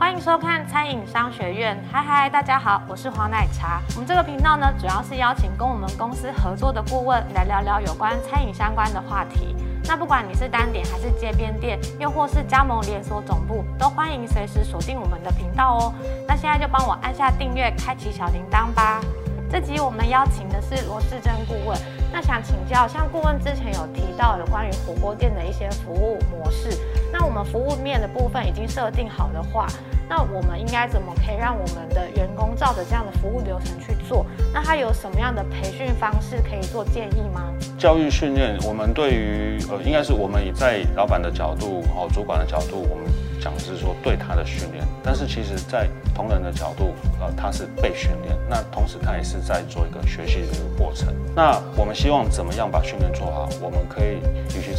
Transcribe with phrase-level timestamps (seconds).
[0.00, 3.82] 欢迎收看餐饮商学院，嗨嗨，大家好，我是黄奶茶。
[3.94, 9.54] 我们这个频道呢，主要是邀请跟我们公司合作的顾问来聊聊有关餐饮相关的话题。
[9.84, 15.94] 那不管你是单点还是街边店，又或是加盟连锁总部，都欢迎随时锁定我们的频道哦。
[16.26, 19.02] 那现在就帮我按下订阅，开启小铃铛吧。
[19.50, 21.78] 这集我们邀请的是罗世珍顾问。
[22.10, 26.70] 那想请教，像顾问之前有提到有关于火锅店的一些服务模式，
[27.20, 29.66] 那我们服务面的部分已经设定好的话，
[30.08, 34.24] 那我们应该怎么可以让我们的员工照着这样的服务流程去做？
[34.54, 37.52] 那他有什么样的培训方式可以做建议吗？
[37.76, 43.04] 教育训练，我们对于呃，应该是我们以在老板的角度哦，主管的角度，我们
[43.38, 51.14] 讲是说对他的训练，但是其实在同仁的角度，呃，他是被训练，那同时他也是在做一个学习的一个过程。
[51.36, 53.46] 那我们希望怎么样把训练做好？
[53.60, 54.20] 我们可以，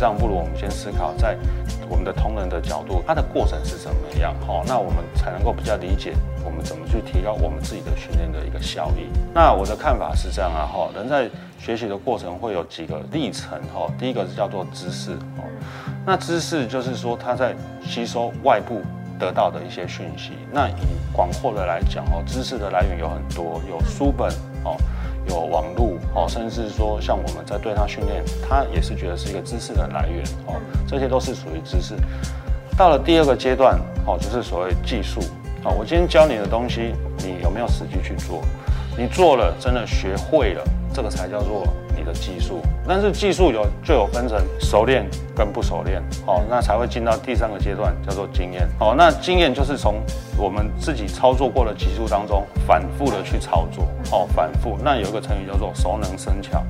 [0.02, 1.38] 这样，不如我们先思考在
[1.88, 4.33] 我们的同仁的角度，它的过程是怎么样？
[4.47, 9.05] 好，那我们才能够比较理解我们怎么去提高我们自己的训练的一个效益。
[9.31, 11.29] 那我的看法是这样啊，哈，人在
[11.59, 15.45] 学习的过程会有几个历程，哈，第一个是叫做知识，哦，
[16.03, 18.81] 那知识就是说他在吸收外部
[19.19, 20.31] 得到的一些讯息。
[20.52, 20.81] 那以
[21.13, 24.31] 广阔的来讲，哦，知识的来源有很多，有书本，
[24.63, 24.75] 哦，
[25.32, 31.96] 有网络，哦，甚至说像我们在对他训练，他也是觉得是一个知识的来源，哦，这些都是属于知识。
[32.78, 35.22] 到了第二个阶段，哦，就是所谓技术，
[35.64, 38.42] 哦，我今天教你的东西，你有没有实际去做？
[38.98, 42.61] 你做了，真的学会了，这个才叫做你的技术。
[42.88, 48.67] 但是技术有就有分成熟练跟不熟练，哦，那才会进到第三个阶段，叫做经验。
[48.80, 50.02] 哦，那经验就是从
[50.38, 54.78] 我们自己操作过的技术当中反复的去操作，哦，反复。
[54.84, 56.64] 那有一个成语叫做熟能生巧。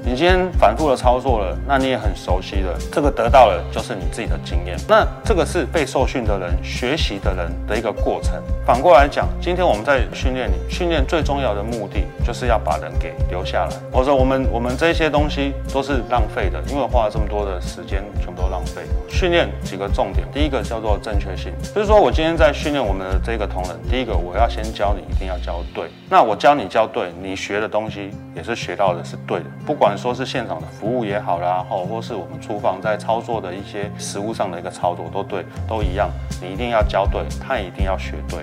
[0.00, 4.74] 你今天反复的操作了，那你也很熟悉了，这个得到了就是你自己的经验。
[4.88, 8.40] 那这个是被受训的人、学习的人的一个过程。
[8.64, 13.74] 反过来讲，今天我们在训练你，训练最重要的目的就是要把人给留下来。
[13.90, 18.82] 我说我们我们这些东西都是浪费的，因为花了这么多的时间，全部都浪费。
[19.08, 25.88] 训练几个重点，第一个叫做正确性，就是说我今天在训练我们的这个同仁，第一个我要先教你，一定要教对。
[26.10, 29.96] 那我教你教对，你学的东西也是学到的是对的，不管。
[29.96, 36.08] 说是现场的服务也好啦，吼，或是我们厨房在操作的一些食物上的一个操作都对，都一样。
[36.40, 38.38] 你一定要教对，他一定要学对，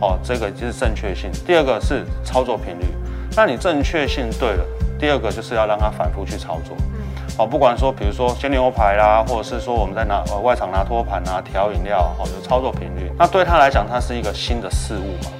[0.00, 1.30] 哦，这个就是正确性。
[1.44, 2.86] 第二个是操作频率，
[3.36, 4.64] 那你正确性对了，
[4.98, 6.76] 第二个就是要让他反复去操作，
[7.36, 15.30] 哦，不管说比如说煎牛排啦，或者是说我们在拿呃外场拿托盘啊调饮料，哦，有操作频率，那对他来讲，它是一个新的事物嘛。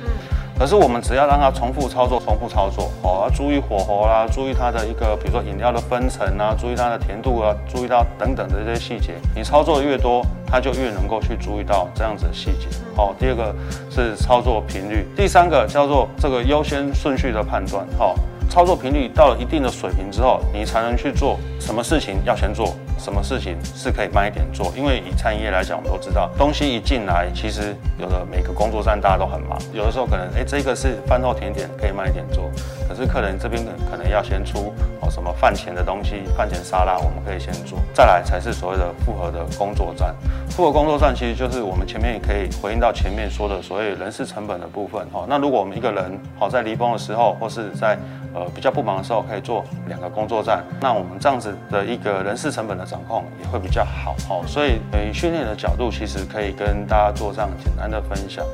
[0.59, 9.15] 可是我们只要让它重复操作，重复操作，哦，要注意火候啦，注意它的一个，比如说饮料的分层啊，注意它的甜度啊，注意到等等的这些细节。
[9.35, 12.69] 你操作越多，它就越能够去注意到这样子的细节。
[12.95, 13.55] 好，第二个
[13.91, 17.85] 是操作频率，第三个叫做这个优先顺序的判断。
[17.99, 18.15] 好，
[18.49, 22.77] 操作频率到了一定的水平之后，你才能去做什么事情要先做。
[22.99, 24.73] 什么事情是可以慢一点做？
[24.77, 32.51] 因为以餐饮业来讲，我们都知道，东西一进来，其实有的每个工作站大家都很忙，有的时候可能，哎，这个是饭后甜点，可以慢一点做。
[32.89, 40.15] 可是客人这边可能要先出哦，什么饭前的东西，饭前沙拉，我们可以先做，再来才是所谓的复合的工作站。
[40.51, 45.27] 复合工作站其实就是我们前面也可以回应到前面说的所谓人事成本的部分哈。
[45.29, 47.99] 那如果我们一个人好在离峰的时候，或是在
[48.33, 52.84] 呃比较不忙的时候，可以做两个工作站，那我们这样子的一个人事成本的。
[52.85, 58.45] 掌控也会比较好哦，所以以训练的角度，其实可以跟大家做这样简单的分享。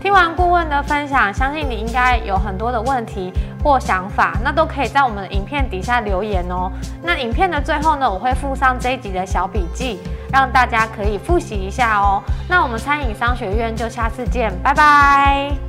[0.00, 3.32] 听完顾问的分享，相信你应该有很多的问题
[3.64, 6.70] 或想法，那都可以在我们的影片底下留言哦。
[7.02, 9.98] 那影片的最后呢，我会附上这一集的小笔记，
[10.32, 12.22] 让大家可以复习一下哦。
[12.48, 15.67] 那我们餐饮商学院就下次见，拜拜。